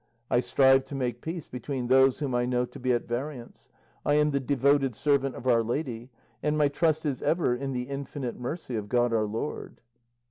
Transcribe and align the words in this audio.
I 0.31 0.39
strive 0.39 0.83
to 0.85 0.95
make 0.95 1.21
peace 1.21 1.45
between 1.45 1.85
those 1.85 2.17
whom 2.17 2.33
I 2.33 2.47
know 2.47 2.65
to 2.65 2.79
be 2.79 2.91
at 2.91 3.07
variance; 3.07 3.69
I 4.03 4.15
am 4.15 4.31
the 4.31 4.39
devoted 4.39 4.95
servant 4.95 5.35
of 5.35 5.45
Our 5.45 5.61
Lady, 5.63 6.09
and 6.41 6.57
my 6.57 6.69
trust 6.69 7.05
is 7.05 7.21
ever 7.21 7.55
in 7.55 7.71
the 7.71 7.83
infinite 7.83 8.39
mercy 8.39 8.75
of 8.75 8.89
God 8.89 9.13
our 9.13 9.25
Lord." 9.27 9.79